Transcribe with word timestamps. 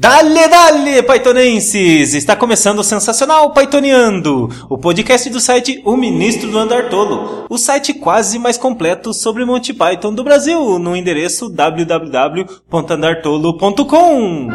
Dale, 0.00 0.48
dale, 0.48 1.02
Pythonenses! 1.02 2.14
Está 2.14 2.34
começando 2.34 2.78
o 2.78 2.82
Sensacional 2.82 3.52
Pythoniando, 3.52 4.48
o 4.66 4.78
podcast 4.78 5.28
do 5.28 5.38
site 5.38 5.82
O 5.84 5.94
Ministro 5.94 6.50
do 6.50 6.58
Andar 6.58 6.88
Tolo, 6.88 7.44
o 7.50 7.58
site 7.58 7.92
quase 7.92 8.38
mais 8.38 8.56
completo 8.56 9.12
sobre 9.12 9.44
Monty 9.44 9.74
Python 9.74 10.14
do 10.14 10.24
Brasil, 10.24 10.78
no 10.78 10.96
endereço 10.96 11.50
www.andartolo.com. 11.50 14.48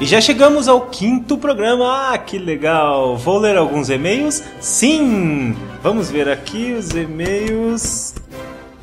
E 0.00 0.06
já 0.06 0.20
chegamos 0.20 0.68
ao 0.68 0.82
quinto 0.82 1.36
programa. 1.36 2.12
Ah, 2.12 2.18
que 2.18 2.38
legal! 2.38 3.16
Vou 3.16 3.38
ler 3.38 3.56
alguns 3.56 3.90
e-mails? 3.90 4.42
Sim! 4.60 5.56
Vamos 5.88 6.10
ver 6.10 6.28
aqui 6.28 6.74
os 6.74 6.90
e-mails. 6.90 8.14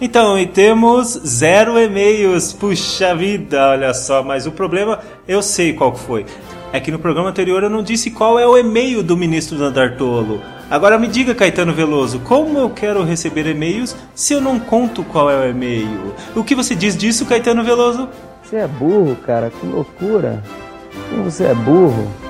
Então, 0.02 0.40
e 0.40 0.48
temos 0.48 1.10
zero 1.24 1.78
e-mails. 1.78 2.52
Puxa 2.52 3.16
vida, 3.16 3.70
olha 3.70 3.94
só. 3.94 4.24
Mas 4.24 4.48
o 4.48 4.52
problema, 4.52 5.00
eu 5.28 5.40
sei 5.44 5.72
qual 5.72 5.96
foi. 5.96 6.26
É 6.74 6.80
que 6.80 6.90
no 6.90 6.98
programa 6.98 7.30
anterior 7.30 7.62
eu 7.62 7.70
não 7.70 7.84
disse 7.84 8.10
qual 8.10 8.40
é 8.40 8.48
o 8.48 8.58
e-mail 8.58 9.04
do 9.04 9.16
ministro 9.16 9.56
do 9.56 9.66
Andar 9.66 9.98
Tolo. 9.98 10.42
Agora 10.68 10.98
me 10.98 11.08
diga, 11.08 11.36
Caetano 11.36 11.74
Veloso, 11.74 12.22
como 12.22 12.58
eu 12.58 12.72
quero 12.72 13.04
receber 13.04 13.46
e-mails 13.46 13.96
se 14.16 14.34
eu 14.34 14.42
não 14.42 14.60
conto 14.60 15.04
qual 15.04 15.30
é 15.30 15.38
o 15.38 15.48
e-mail? 15.48 16.12
O 16.36 16.44
que 16.44 16.56
você 16.56 16.74
diz 16.74 16.98
disso, 16.98 17.28
Caetano 17.28 17.64
Veloso? 17.64 18.10
Você 18.42 18.56
é 18.56 18.68
burro, 18.68 19.16
cara, 19.18 19.52
que 19.52 19.64
loucura. 19.64 20.44
Como 21.12 21.26
você 21.26 21.44
é 21.44 21.54
burro. 21.54 22.25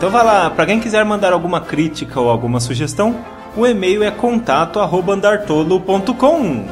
Então 0.00 0.08
vai 0.08 0.24
lá, 0.24 0.48
para 0.48 0.64
quem 0.64 0.80
quiser 0.80 1.04
mandar 1.04 1.30
alguma 1.30 1.60
crítica 1.60 2.18
ou 2.18 2.30
alguma 2.30 2.58
sugestão, 2.58 3.22
o 3.54 3.66
e-mail 3.66 4.02
é 4.02 4.10
contato@andartolo.com. 4.10 6.64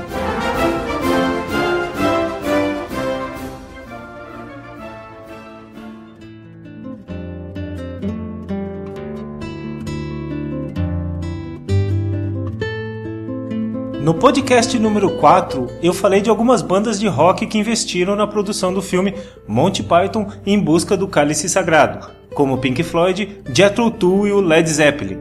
No 14.00 14.14
podcast 14.14 14.78
número 14.78 15.18
4, 15.18 15.66
eu 15.82 15.92
falei 15.92 16.22
de 16.22 16.30
algumas 16.30 16.62
bandas 16.62 16.98
de 16.98 17.06
rock 17.06 17.46
que 17.46 17.58
investiram 17.58 18.16
na 18.16 18.26
produção 18.26 18.72
do 18.72 18.80
filme 18.80 19.14
Monty 19.46 19.82
Python 19.82 20.28
em 20.46 20.58
busca 20.58 20.96
do 20.96 21.06
cálice 21.06 21.46
sagrado, 21.46 22.16
como 22.38 22.56
Pink 22.56 22.84
Floyd, 22.84 23.40
Jethro 23.52 23.90
Tull 23.90 24.28
e 24.28 24.32
o 24.32 24.40
Led 24.40 24.70
Zeppelin. 24.70 25.18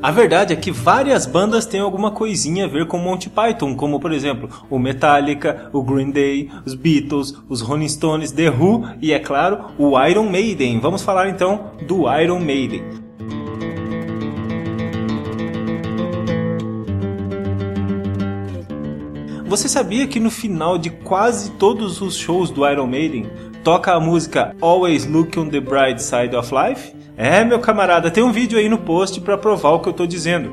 A 0.00 0.12
verdade 0.12 0.52
é 0.52 0.56
que 0.56 0.70
várias 0.70 1.26
bandas 1.26 1.66
têm 1.66 1.80
alguma 1.80 2.12
coisinha 2.12 2.66
a 2.66 2.68
ver 2.68 2.86
com 2.86 2.98
Monty 2.98 3.28
Python, 3.28 3.74
como 3.74 3.98
por 3.98 4.12
exemplo 4.12 4.48
o 4.70 4.78
Metallica, 4.78 5.68
o 5.72 5.82
Green 5.82 6.12
Day, 6.12 6.48
os 6.64 6.74
Beatles, 6.74 7.34
os 7.48 7.60
Rolling 7.60 7.88
Stones, 7.88 8.30
The 8.30 8.48
Who 8.48 8.84
e, 9.02 9.12
é 9.12 9.18
claro, 9.18 9.72
o 9.76 10.00
Iron 10.06 10.30
Maiden. 10.30 10.78
Vamos 10.78 11.02
falar 11.02 11.28
então 11.28 11.72
do 11.84 12.04
Iron 12.16 12.38
Maiden. 12.38 12.97
Você 19.48 19.66
sabia 19.66 20.06
que 20.06 20.20
no 20.20 20.30
final 20.30 20.76
de 20.76 20.90
quase 20.90 21.52
todos 21.52 22.02
os 22.02 22.14
shows 22.14 22.50
do 22.50 22.68
Iron 22.68 22.86
Maiden 22.86 23.30
toca 23.64 23.94
a 23.94 23.98
música 23.98 24.54
Always 24.60 25.06
Look 25.06 25.38
on 25.38 25.48
the 25.48 25.58
Bright 25.58 26.02
Side 26.02 26.36
of 26.36 26.52
Life? 26.54 26.92
É, 27.16 27.42
meu 27.46 27.58
camarada, 27.58 28.10
tem 28.10 28.22
um 28.22 28.30
vídeo 28.30 28.58
aí 28.58 28.68
no 28.68 28.76
post 28.76 29.22
para 29.22 29.38
provar 29.38 29.70
o 29.70 29.80
que 29.80 29.88
eu 29.88 29.94
tô 29.94 30.06
dizendo. 30.06 30.50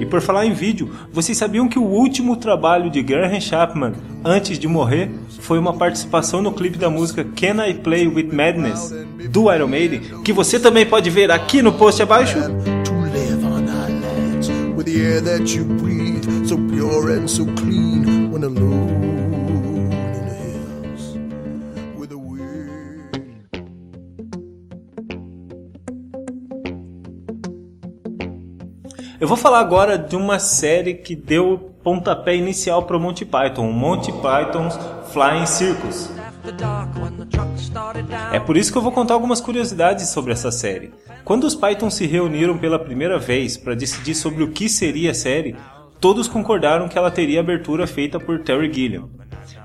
E 0.00 0.04
por 0.04 0.20
falar 0.20 0.46
em 0.46 0.52
vídeo, 0.52 0.90
vocês 1.12 1.38
sabiam 1.38 1.68
que 1.68 1.78
o 1.78 1.84
último 1.84 2.36
trabalho 2.36 2.90
de 2.90 3.00
Graham 3.02 3.40
Chapman 3.40 3.92
antes 4.24 4.58
de 4.58 4.66
morrer 4.66 5.12
foi 5.38 5.60
uma 5.60 5.74
participação 5.74 6.42
no 6.42 6.50
clipe 6.50 6.76
da 6.76 6.90
música 6.90 7.22
Can 7.22 7.64
I 7.64 7.74
Play 7.74 8.08
with 8.08 8.30
Madness 8.32 8.92
do 9.30 9.50
Iron 9.54 9.68
Maiden, 9.68 10.00
que 10.24 10.32
você 10.32 10.58
também 10.58 10.84
pode 10.84 11.08
ver 11.08 11.30
aqui 11.30 11.62
no 11.62 11.72
post 11.72 12.02
abaixo? 12.02 12.36
Eu 29.18 29.28
vou 29.28 29.36
falar 29.36 29.60
agora 29.60 29.96
de 29.96 30.16
uma 30.16 30.38
série 30.38 30.94
que 30.94 31.14
deu 31.16 31.72
pontapé 31.82 32.34
inicial 32.36 32.82
para 32.82 32.96
o 32.96 33.00
Monty 33.00 33.24
Python, 33.24 33.70
o 33.70 33.72
Monty 33.72 34.12
Python's 34.12 34.78
Flying 35.12 35.46
Circus. 35.46 36.10
É 38.32 38.40
por 38.40 38.56
isso 38.56 38.72
que 38.72 38.76
eu 38.76 38.82
vou 38.82 38.92
contar 38.92 39.14
algumas 39.14 39.40
curiosidades 39.40 40.08
sobre 40.08 40.32
essa 40.32 40.50
série. 40.50 40.92
Quando 41.24 41.44
os 41.44 41.54
Pythons 41.54 41.94
se 41.94 42.06
reuniram 42.06 42.58
pela 42.58 42.78
primeira 42.78 43.18
vez 43.18 43.56
para 43.56 43.74
decidir 43.74 44.14
sobre 44.14 44.42
o 44.42 44.50
que 44.50 44.68
seria 44.68 45.12
a 45.12 45.14
série, 45.14 45.54
todos 46.00 46.26
concordaram 46.26 46.88
que 46.88 46.98
ela 46.98 47.10
teria 47.10 47.40
abertura 47.40 47.86
feita 47.86 48.18
por 48.18 48.40
Terry 48.40 48.72
Gilliam. 48.72 49.08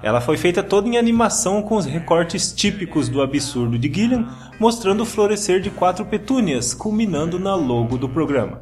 Ela 0.03 0.21
foi 0.21 0.37
feita 0.37 0.61
toda 0.61 0.87
em 0.87 0.97
animação 0.97 1.63
com 1.63 1.75
os 1.75 1.85
recortes 1.85 2.53
típicos 2.53 3.09
do 3.09 3.21
absurdo 3.21 3.77
de 3.79 3.91
Gilliam, 3.91 4.27
mostrando 4.59 5.01
o 5.01 5.05
florescer 5.05 5.59
de 5.59 5.71
quatro 5.71 6.05
petúnias, 6.05 6.75
culminando 6.75 7.39
na 7.39 7.55
logo 7.55 7.97
do 7.97 8.07
programa. 8.07 8.61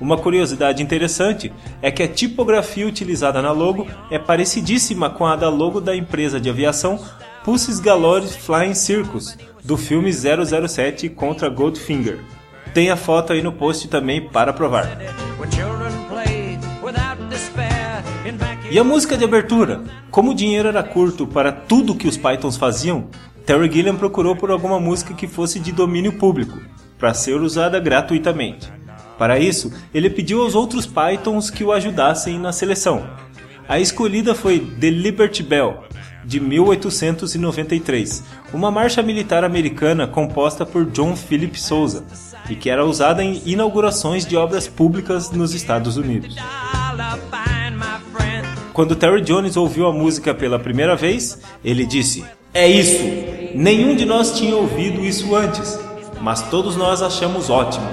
Uma 0.00 0.16
curiosidade 0.16 0.82
interessante 0.82 1.52
é 1.82 1.90
que 1.90 2.02
a 2.02 2.08
tipografia 2.08 2.86
utilizada 2.86 3.42
na 3.42 3.52
logo 3.52 3.86
é 4.10 4.18
parecidíssima 4.18 5.10
com 5.10 5.26
a 5.26 5.36
da 5.36 5.50
logo 5.50 5.80
da 5.80 5.94
empresa 5.94 6.40
de 6.40 6.48
aviação 6.48 6.98
Pussy's 7.44 7.80
Galore 7.80 8.26
Flying 8.28 8.74
Circus, 8.74 9.36
do 9.64 9.76
filme 9.76 10.12
007 10.12 11.08
contra 11.08 11.48
Goldfinger. 11.48 12.20
Tem 12.72 12.88
a 12.88 12.96
foto 12.96 13.32
aí 13.32 13.42
no 13.42 13.52
post 13.52 13.88
também 13.88 14.28
para 14.28 14.52
provar. 14.52 14.96
E 18.70 18.78
a 18.78 18.84
música 18.84 19.16
de 19.16 19.24
abertura? 19.24 19.82
Como 20.08 20.30
o 20.30 20.34
dinheiro 20.34 20.68
era 20.68 20.84
curto 20.84 21.26
para 21.26 21.50
tudo 21.50 21.96
que 21.96 22.06
os 22.06 22.16
Pythons 22.16 22.56
faziam, 22.56 23.08
Terry 23.44 23.70
Gilliam 23.70 23.96
procurou 23.96 24.36
por 24.36 24.52
alguma 24.52 24.78
música 24.78 25.12
que 25.12 25.26
fosse 25.26 25.58
de 25.58 25.72
domínio 25.72 26.12
público, 26.12 26.60
para 26.96 27.12
ser 27.12 27.40
usada 27.40 27.80
gratuitamente. 27.80 28.72
Para 29.18 29.40
isso, 29.40 29.72
ele 29.92 30.08
pediu 30.08 30.42
aos 30.42 30.54
outros 30.54 30.86
Pythons 30.86 31.50
que 31.50 31.64
o 31.64 31.72
ajudassem 31.72 32.38
na 32.38 32.52
seleção. 32.52 33.04
A 33.68 33.80
escolhida 33.80 34.32
foi 34.32 34.60
The 34.60 34.90
Liberty 34.90 35.42
Bell, 35.42 35.84
de 36.24 36.40
1893, 36.40 38.24
uma 38.52 38.70
marcha 38.70 39.02
militar 39.02 39.44
americana 39.44 40.06
composta 40.06 40.64
por 40.64 40.86
John 40.86 41.16
Philip 41.16 41.58
Sousa 41.60 42.04
e 42.48 42.54
que 42.54 42.70
era 42.70 42.84
usada 42.84 43.22
em 43.22 43.42
inaugurações 43.46 44.26
de 44.26 44.36
obras 44.36 44.68
públicas 44.68 45.30
nos 45.30 45.54
Estados 45.54 45.96
Unidos. 45.96 46.36
Quando 48.72 48.96
Terry 48.96 49.20
Jones 49.20 49.56
ouviu 49.56 49.86
a 49.86 49.92
música 49.92 50.34
pela 50.34 50.58
primeira 50.58 50.96
vez, 50.96 51.38
ele 51.64 51.84
disse: 51.84 52.24
É 52.54 52.66
isso! 52.66 53.02
Nenhum 53.54 53.94
de 53.94 54.06
nós 54.06 54.32
tinha 54.32 54.56
ouvido 54.56 55.04
isso 55.04 55.34
antes, 55.34 55.78
mas 56.20 56.42
todos 56.48 56.74
nós 56.74 57.02
achamos 57.02 57.50
ótimo. 57.50 57.86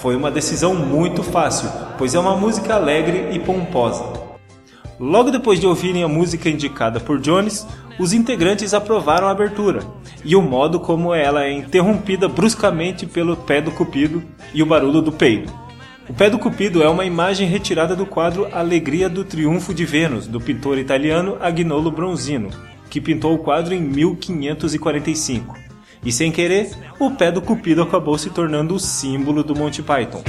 Foi 0.00 0.16
uma 0.16 0.30
decisão 0.30 0.74
muito 0.74 1.22
fácil, 1.22 1.68
pois 1.98 2.14
é 2.14 2.18
uma 2.18 2.36
música 2.36 2.74
alegre 2.74 3.28
e 3.32 3.38
pomposa. 3.38 4.21
Logo 5.02 5.32
depois 5.32 5.58
de 5.58 5.66
ouvirem 5.66 6.04
a 6.04 6.08
música 6.08 6.48
indicada 6.48 7.00
por 7.00 7.18
Jones, 7.18 7.66
os 7.98 8.12
integrantes 8.12 8.72
aprovaram 8.72 9.26
a 9.26 9.32
abertura 9.32 9.80
e 10.24 10.36
o 10.36 10.40
modo 10.40 10.78
como 10.78 11.12
ela 11.12 11.42
é 11.42 11.52
interrompida 11.52 12.28
bruscamente 12.28 13.04
pelo 13.04 13.36
pé 13.36 13.60
do 13.60 13.72
cupido 13.72 14.22
e 14.54 14.62
o 14.62 14.66
barulho 14.66 15.02
do 15.02 15.10
peido. 15.10 15.52
O 16.08 16.14
pé 16.14 16.30
do 16.30 16.38
cupido 16.38 16.84
é 16.84 16.88
uma 16.88 17.04
imagem 17.04 17.48
retirada 17.48 17.96
do 17.96 18.06
quadro 18.06 18.46
Alegria 18.52 19.08
do 19.08 19.24
Triunfo 19.24 19.74
de 19.74 19.84
Vênus, 19.84 20.28
do 20.28 20.40
pintor 20.40 20.78
italiano 20.78 21.36
Agnolo 21.40 21.90
Bronzino, 21.90 22.50
que 22.88 23.00
pintou 23.00 23.34
o 23.34 23.38
quadro 23.38 23.74
em 23.74 23.80
1545. 23.80 25.56
E 26.04 26.12
sem 26.12 26.30
querer, 26.30 26.70
o 27.00 27.10
pé 27.10 27.32
do 27.32 27.42
cupido 27.42 27.82
acabou 27.82 28.16
se 28.16 28.30
tornando 28.30 28.76
o 28.76 28.78
símbolo 28.78 29.42
do 29.42 29.56
Monty 29.56 29.82
Python. 29.82 30.22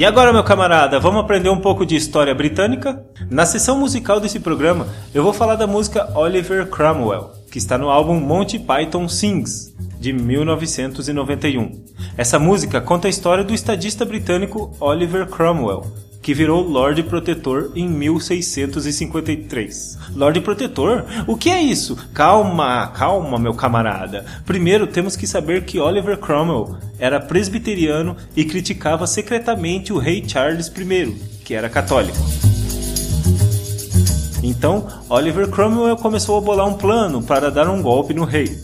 E 0.00 0.04
agora, 0.06 0.32
meu 0.32 0.42
camarada, 0.42 0.98
vamos 0.98 1.20
aprender 1.20 1.50
um 1.50 1.60
pouco 1.60 1.84
de 1.84 1.94
história 1.94 2.34
britânica? 2.34 3.04
Na 3.30 3.44
sessão 3.44 3.78
musical 3.78 4.18
desse 4.18 4.40
programa, 4.40 4.88
eu 5.12 5.22
vou 5.22 5.30
falar 5.30 5.56
da 5.56 5.66
música 5.66 6.10
Oliver 6.18 6.68
Cromwell, 6.68 7.32
que 7.52 7.58
está 7.58 7.76
no 7.76 7.90
álbum 7.90 8.18
Monty 8.18 8.58
Python 8.58 9.06
Sings, 9.10 9.76
de 10.00 10.10
1991. 10.14 11.84
Essa 12.16 12.38
música 12.38 12.80
conta 12.80 13.08
a 13.08 13.10
história 13.10 13.44
do 13.44 13.52
estadista 13.52 14.06
britânico 14.06 14.74
Oliver 14.80 15.26
Cromwell, 15.26 15.84
que 16.30 16.34
virou 16.34 16.62
Lorde 16.62 17.02
Protetor 17.02 17.72
em 17.74 17.88
1653. 17.88 19.98
Lorde 20.14 20.40
Protetor? 20.40 21.04
O 21.26 21.36
que 21.36 21.50
é 21.50 21.60
isso? 21.60 21.98
Calma, 22.14 22.86
calma, 22.86 23.36
meu 23.36 23.52
camarada. 23.52 24.24
Primeiro 24.46 24.86
temos 24.86 25.16
que 25.16 25.26
saber 25.26 25.64
que 25.64 25.80
Oliver 25.80 26.16
Cromwell 26.18 26.76
era 27.00 27.18
presbiteriano 27.18 28.16
e 28.36 28.44
criticava 28.44 29.08
secretamente 29.08 29.92
o 29.92 29.98
rei 29.98 30.22
Charles 30.24 30.68
I, 30.68 31.16
que 31.44 31.52
era 31.52 31.68
católico. 31.68 32.16
Então, 34.40 34.86
Oliver 35.08 35.48
Cromwell 35.48 35.96
começou 35.96 36.38
a 36.38 36.40
bolar 36.40 36.68
um 36.68 36.74
plano 36.74 37.24
para 37.24 37.50
dar 37.50 37.68
um 37.68 37.82
golpe 37.82 38.14
no 38.14 38.24
rei. 38.24 38.56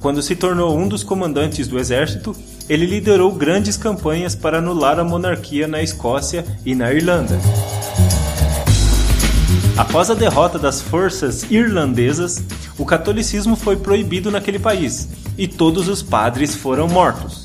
Quando 0.00 0.20
se 0.20 0.36
tornou 0.36 0.76
um 0.76 0.86
dos 0.86 1.02
comandantes 1.02 1.66
do 1.66 1.78
exército, 1.78 2.36
ele 2.68 2.86
liderou 2.86 3.32
grandes 3.32 3.76
campanhas 3.76 4.34
para 4.34 4.58
anular 4.58 4.98
a 4.98 5.04
monarquia 5.04 5.66
na 5.66 5.82
Escócia 5.82 6.44
e 6.64 6.74
na 6.74 6.92
Irlanda. 6.92 7.38
Após 9.76 10.10
a 10.10 10.14
derrota 10.14 10.58
das 10.58 10.80
forças 10.80 11.44
irlandesas, 11.50 12.42
o 12.78 12.84
catolicismo 12.84 13.56
foi 13.56 13.76
proibido 13.76 14.30
naquele 14.30 14.58
país 14.58 15.08
e 15.36 15.46
todos 15.46 15.88
os 15.88 16.02
padres 16.02 16.54
foram 16.54 16.88
mortos. 16.88 17.44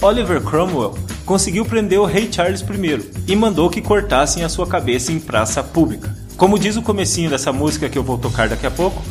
Oliver 0.00 0.40
Cromwell 0.40 0.94
conseguiu 1.24 1.64
prender 1.64 1.98
o 1.98 2.04
rei 2.04 2.30
Charles 2.32 2.62
I 2.62 3.10
e 3.26 3.36
mandou 3.36 3.68
que 3.68 3.82
cortassem 3.82 4.42
a 4.42 4.48
sua 4.48 4.66
cabeça 4.66 5.12
em 5.12 5.18
praça 5.18 5.62
pública. 5.62 6.14
Como 6.36 6.58
diz 6.58 6.76
o 6.76 6.82
comecinho 6.82 7.30
dessa 7.30 7.52
música 7.52 7.88
que 7.88 7.98
eu 7.98 8.02
vou 8.02 8.18
tocar 8.18 8.48
daqui 8.48 8.66
a 8.66 8.70
pouco, 8.70 9.02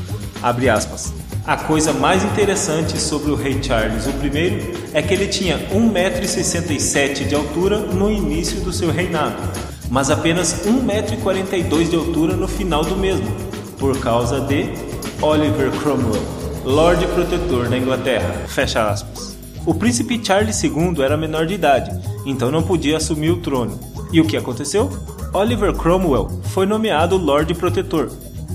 abre 0.41 0.69
aspas. 0.69 1.13
A 1.47 1.55
coisa 1.55 1.93
mais 1.93 2.23
interessante 2.23 2.99
sobre 2.99 3.29
o 3.29 3.35
rei 3.35 3.61
Charles 3.61 4.07
I 4.07 4.89
é 4.95 5.01
que 5.03 5.13
ele 5.13 5.27
tinha 5.27 5.59
1,67m 5.69 7.27
de 7.27 7.35
altura 7.35 7.77
no 7.77 8.09
início 8.09 8.61
do 8.61 8.73
seu 8.73 8.89
reinado, 8.89 9.37
mas 9.87 10.09
apenas 10.09 10.65
1,42m 10.65 11.87
de 11.87 11.95
altura 11.95 12.35
no 12.35 12.47
final 12.47 12.83
do 12.83 12.95
mesmo, 12.95 13.27
por 13.77 13.95
causa 13.99 14.41
de 14.41 14.69
Oliver 15.21 15.69
Cromwell, 15.83 16.23
Lorde 16.63 17.05
Protetor 17.09 17.69
da 17.69 17.77
Inglaterra. 17.77 18.47
Fecha 18.47 18.89
aspas. 18.89 19.37
O 19.67 19.75
príncipe 19.75 20.19
Charles 20.25 20.63
II 20.63 20.99
era 21.03 21.15
menor 21.15 21.45
de 21.45 21.53
idade, 21.53 21.91
então 22.25 22.49
não 22.49 22.63
podia 22.63 22.97
assumir 22.97 23.29
o 23.29 23.37
trono. 23.37 23.79
E 24.11 24.19
o 24.19 24.25
que 24.25 24.35
aconteceu? 24.35 24.89
Oliver 25.31 25.73
Cromwell 25.73 26.41
foi 26.45 26.65
nomeado 26.65 27.17
Lorde 27.17 27.53
Protetor 27.53 28.09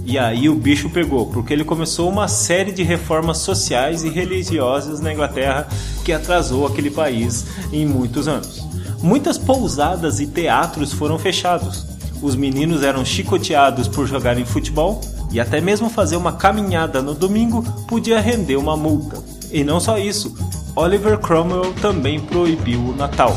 e 0.05 0.19
aí 0.19 0.49
o 0.49 0.55
bicho 0.55 0.91
pegou, 0.91 1.26
porque 1.26 1.52
ele 1.52 1.64
começou 1.64 2.08
uma 2.08 2.26
série 2.26 2.73
de 2.73 2.82
reformas 2.82 3.38
sociais 3.38 4.02
e 4.02 4.08
religiosas 4.08 5.00
na 5.00 5.12
Inglaterra 5.12 5.69
que 6.05 6.12
atrasou 6.12 6.67
aquele 6.67 6.91
país 6.91 7.47
em 7.73 7.87
muitos 7.87 8.26
anos. 8.26 8.64
Muitas 9.02 9.38
pousadas 9.38 10.20
e 10.20 10.26
teatros 10.26 10.93
foram 10.93 11.19
fechados. 11.19 11.87
Os 12.20 12.35
meninos 12.35 12.82
eram 12.82 13.05
chicoteados 13.05 13.88
por 13.88 14.06
jogarem 14.06 14.44
futebol 14.44 15.00
e 15.31 15.41
até 15.41 15.61
mesmo 15.61 15.88
fazer 15.88 16.17
uma 16.17 16.32
caminhada 16.32 17.00
no 17.00 17.14
domingo 17.14 17.62
podia 17.87 18.20
render 18.20 18.56
uma 18.56 18.76
multa. 18.76 19.23
E 19.50 19.64
não 19.64 19.81
só 19.81 19.99
isso, 19.99 20.35
Oliver 20.76 21.19
Cromwell 21.19 21.73
também 21.75 22.20
proibiu 22.20 22.81
o 22.81 22.97
Natal. 22.97 23.37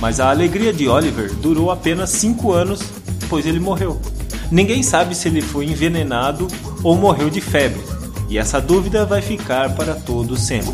Mas 0.00 0.20
a 0.20 0.30
alegria 0.30 0.72
de 0.72 0.88
Oliver 0.88 1.34
durou 1.34 1.70
apenas 1.70 2.10
5 2.10 2.52
anos, 2.52 2.80
pois 3.28 3.46
ele 3.46 3.60
morreu. 3.60 4.00
Ninguém 4.50 4.82
sabe 4.82 5.14
se 5.14 5.28
ele 5.28 5.40
foi 5.40 5.66
envenenado 5.66 6.48
ou 6.82 6.96
morreu 6.96 7.30
de 7.30 7.40
febre, 7.40 7.80
e 8.28 8.36
essa 8.36 8.60
dúvida 8.60 9.04
vai 9.04 9.22
ficar 9.22 9.74
para 9.74 9.94
todo 9.94 10.36
sempre. 10.36 10.72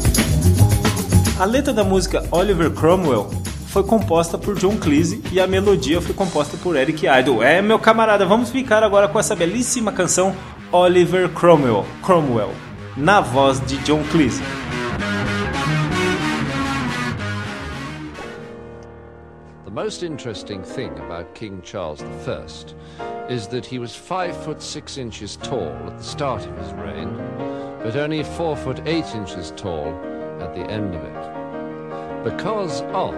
A 1.38 1.44
letra 1.44 1.72
da 1.72 1.84
música 1.84 2.24
Oliver 2.30 2.70
Cromwell 2.70 3.28
foi 3.66 3.82
composta 3.82 4.38
por 4.38 4.58
John 4.58 4.78
Cleese 4.78 5.22
e 5.30 5.38
a 5.38 5.46
melodia 5.46 6.00
foi 6.00 6.14
composta 6.14 6.56
por 6.56 6.76
Eric 6.76 7.06
Idle. 7.06 7.42
É, 7.42 7.60
meu 7.60 7.78
camarada, 7.78 8.24
vamos 8.24 8.48
ficar 8.48 8.82
agora 8.82 9.06
com 9.06 9.18
essa 9.18 9.36
belíssima 9.36 9.92
canção 9.92 10.34
Oliver 10.72 11.28
Cromwell, 11.28 11.84
Cromwell 12.02 12.52
na 12.96 13.20
voz 13.20 13.60
de 13.60 13.76
John 13.78 14.02
Cleese. 14.10 14.42
Most 19.76 20.02
interesting 20.02 20.62
thing 20.62 20.90
about 21.00 21.34
King 21.34 21.60
Charles 21.60 22.02
I 22.02 23.26
is 23.28 23.46
that 23.48 23.66
he 23.66 23.78
was 23.78 23.94
five 23.94 24.34
foot 24.42 24.62
six 24.62 24.96
inches 24.96 25.36
tall 25.36 25.68
at 25.68 25.98
the 25.98 26.02
start 26.02 26.46
of 26.46 26.56
his 26.56 26.72
reign, 26.72 27.14
but 27.82 27.94
only 27.94 28.22
four 28.22 28.56
foot 28.56 28.80
eight 28.86 29.04
inches 29.14 29.52
tall 29.54 29.88
at 30.40 30.54
the 30.54 30.62
end 30.70 30.94
of 30.94 31.04
it. 31.04 32.24
Because 32.24 32.80
of 32.94 33.12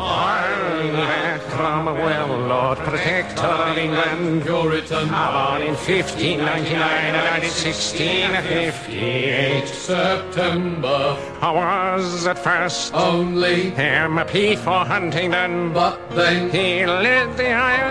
I'm 0.00 1.40
Cromwell, 1.50 2.38
Lord 2.46 2.78
Protector 2.78 3.42
of 3.42 3.76
England. 3.76 4.44
Puritan. 4.44 5.08
Born 5.08 5.62
in 5.62 5.74
1599 5.74 6.80
and 6.80 7.16
died 7.16 7.42
in 7.42 7.50
1658. 7.50 9.66
September. 9.66 11.16
I 11.40 11.96
was 11.96 12.28
at 12.28 12.38
first 12.38 12.94
only 12.94 13.72
MP 13.72 14.56
for 14.56 14.84
Huntingdon. 14.84 15.72
But 15.72 15.98
then 16.10 16.48
he 16.50 16.86
led 16.86 17.36
the 17.36 17.47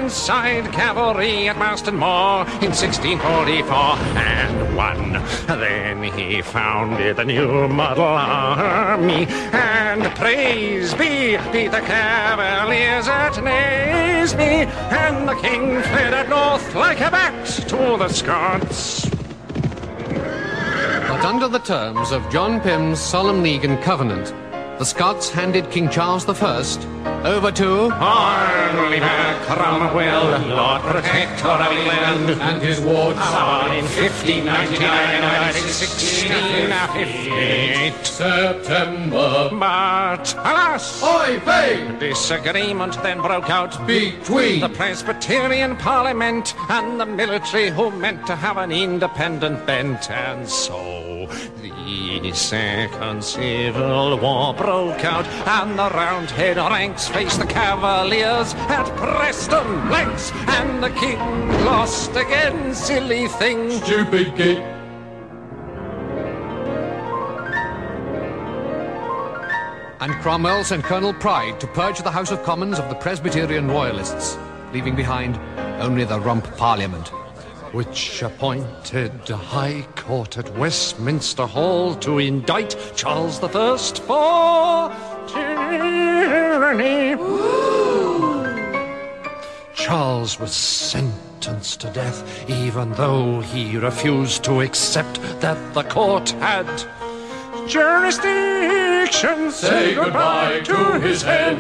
Ironside 0.08 0.72
Cavalry 0.72 1.50
at 1.50 1.58
Marston 1.58 1.98
Moor 1.98 2.46
in 2.64 2.72
1644 2.72 3.76
and 4.16 4.74
won. 4.78 5.12
Then 5.48 6.02
he 6.02 6.42
founded 6.42 7.18
the 7.18 7.26
new 7.26 7.68
model 7.68 8.06
army. 8.06 9.26
And 9.28 10.04
praise 10.16 10.94
be, 10.94 11.36
be 11.52 11.68
the 11.68 11.82
cavaliers 11.82 13.10
at 13.10 13.34
Naseby, 13.34 14.68
and 14.94 15.28
the 15.28 15.36
king 15.36 15.82
fled 15.82 16.14
up 16.14 16.30
north 16.30 16.74
like 16.74 17.02
a 17.02 17.12
bat 17.12 17.46
to 17.68 17.98
the 17.98 18.08
Scots. 18.08 19.10
But 21.10 21.26
under 21.26 21.50
the 21.50 21.60
terms 21.60 22.14
of 22.14 22.30
John 22.30 22.62
Pym's 22.62 23.02
Solemn 23.02 23.44
League 23.44 23.66
and 23.66 23.78
Covenant, 23.84 24.34
the 24.78 24.86
Scots 24.86 25.30
handed 25.30 25.70
King 25.72 25.90
Charles 25.90 26.30
I 26.30 26.64
over 27.26 27.52
to 27.52 27.92
Oliver 27.94 29.40
Cromwell, 29.46 30.40
Lord 30.56 30.82
Protector 30.82 31.48
of 31.48 31.72
England, 31.72 32.40
and 32.42 32.62
his 32.62 32.80
wards 32.80 33.18
in 33.18 33.86
1599 33.86 34.84
and 34.84 35.56
1658. 35.56 38.07
September. 38.18 39.50
But 39.52 40.34
alas, 40.34 41.04
Oi, 41.04 41.40
pay! 41.46 41.96
disagreement 42.00 42.96
then 43.04 43.22
broke 43.22 43.52
out 43.52 43.86
Between 43.86 44.62
the 44.62 44.70
Presbyterian 44.70 45.76
Parliament 45.76 46.56
and 46.68 47.00
the 47.00 47.06
military 47.06 47.70
who 47.70 47.92
meant 47.92 48.26
to 48.26 48.36
have 48.36 48.58
an 48.58 48.72
independent 48.72 49.68
bent, 49.68 50.10
and 50.10 50.50
so 50.50 51.30
the 51.62 52.32
Second 52.34 53.24
Civil 53.24 54.18
War 54.18 54.56
broke 54.56 55.06
out, 55.06 55.28
and 55.28 55.78
the 55.78 55.90
Roundhead 55.90 56.58
ranks 56.58 57.08
faced 57.08 57.40
the 57.40 57.46
Cavaliers 57.46 58.56
at 58.56 58.88
Preston 58.98 59.68
and 60.58 60.84
the 60.84 60.90
King 60.90 61.20
lost 61.66 62.16
again, 62.16 62.74
silly 62.74 63.28
thing. 63.28 63.70
stupid 63.70 64.36
git. 64.36 64.77
And 70.00 70.14
Cromwell 70.22 70.64
sent 70.64 70.84
Colonel 70.84 71.12
Pride 71.12 71.60
to 71.60 71.66
purge 71.66 72.04
the 72.04 72.12
House 72.12 72.30
of 72.30 72.44
Commons 72.44 72.78
of 72.78 72.88
the 72.88 72.96
Presbyterian 72.96 73.68
Royalists, 73.68 74.38
leaving 74.72 74.96
behind 74.96 75.38
only 75.82 76.04
the 76.04 76.20
Rump 76.20 76.46
Parliament. 76.56 77.08
Which 77.74 78.22
appointed 78.22 79.28
a 79.28 79.36
High 79.36 79.88
Court 79.96 80.38
at 80.38 80.56
Westminster 80.56 81.48
Hall 81.48 81.96
to 81.96 82.20
indict 82.20 82.76
Charles 82.96 83.44
I 83.44 83.78
for 83.78 84.96
tyranny. 85.28 87.16
Charles 89.74 90.40
was 90.40 90.54
sentenced 90.54 91.82
to 91.82 91.90
death, 91.90 92.48
even 92.48 92.92
though 92.94 93.42
he 93.42 93.78
refused 93.78 94.44
to 94.44 94.62
accept 94.62 95.20
that 95.42 95.74
the 95.74 95.84
court 95.84 96.30
had 96.32 96.68
jurisdiction. 97.68 98.87
Say 99.12 99.96
goodbye 99.96 100.62
to 100.66 101.00
his 101.00 101.22
head. 101.22 101.60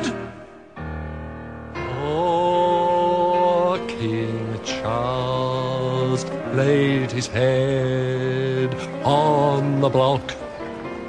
Oh, 2.06 3.84
King 3.88 4.60
Charles 4.63 6.25
laid 6.54 7.12
his 7.12 7.27
head 7.27 8.74
on 9.04 9.82
the 9.82 9.89
block. 9.89 10.34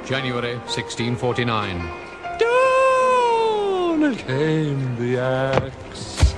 January 0.05 0.55
1649. 0.55 1.77
Down 2.39 2.59
down 3.99 4.15
came 4.15 4.95
the 4.97 5.19
axe. 5.19 6.35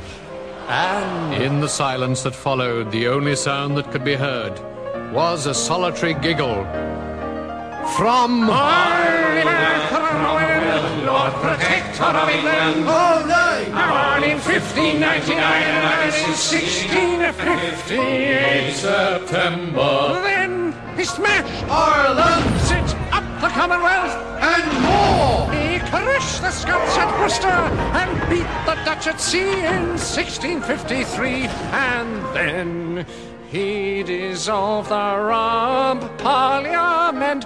And 0.67 1.41
In 1.41 1.59
the 1.59 1.67
silence 1.67 2.23
that 2.23 2.35
followed, 2.35 2.91
the 2.91 3.07
only 3.07 3.35
sound 3.35 3.77
that 3.77 3.91
could 3.91 4.03
be 4.03 4.15
heard 4.15 4.59
was 5.13 5.45
a 5.45 5.53
solitary 5.53 6.13
giggle 6.15 6.65
from. 7.97 8.49
Oliver 8.49 9.87
Cromwell, 9.89 11.05
Lord 11.05 11.33
Protector 11.33 12.03
of 12.03 12.29
England. 12.29 12.87
All! 12.87 13.21
Born 13.71 14.23
in 14.23 14.37
1599 14.39 15.39
and 15.39 16.13
in 16.13 16.35
1658 16.35 18.73
September. 18.73 20.21
Then 20.21 20.73
he 20.97 21.03
smashed 21.03 21.63
Ireland 21.69 22.59
set 22.61 22.95
up 23.13 23.23
the 23.39 23.47
Commonwealth. 23.47 24.15
and 24.41 24.81
more! 24.83 25.49
He 25.53 25.79
crushed 25.89 26.41
the 26.41 26.51
Scots 26.51 26.97
at 26.97 27.17
Worcester 27.19 27.47
and 27.47 28.29
beat 28.29 28.47
the 28.65 28.75
Dutch 28.83 29.07
at 29.07 29.21
sea 29.21 29.63
in 29.65 29.97
1653. 29.97 31.47
And 31.71 32.21
then 32.35 33.05
he 33.49 34.03
dissolved 34.03 34.89
the 34.89 35.15
Rump 35.17 36.03
Parliament 36.17 37.45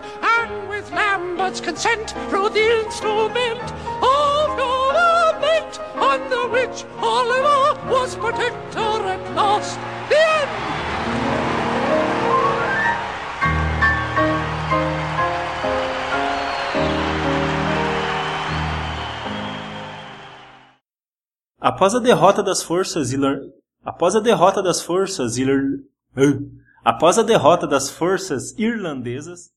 with 0.86 0.94
Lambert's 0.94 1.62
consent 1.62 2.14
wrote 2.30 2.54
the 2.54 2.86
instrument 2.86 3.62
of 3.62 4.58
government 4.58 5.80
under 5.96 6.48
which 6.50 6.86
Oliver 6.98 7.90
was 7.90 8.16
protector 8.16 8.80
at 8.80 9.36
last. 9.36 9.80
The 10.10 10.18
end. 10.18 10.50
Após 21.60 21.96
a 21.96 22.00
derrota 22.00 22.44
das 22.44 22.62
forças 22.62 23.12
irlan... 23.12 23.40
Após 23.84 24.16
a 24.16 24.20
derrota 24.20 24.62
das 24.62 24.82
forças 24.82 25.38
irlan... 25.38 25.80
Após 26.84 27.18
a 27.18 27.24
derrota 27.24 27.66
das 27.66 27.90
forças 27.90 28.56
irlandesas, 28.58 29.56